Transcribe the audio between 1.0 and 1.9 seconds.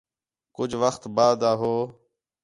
بعدا ہو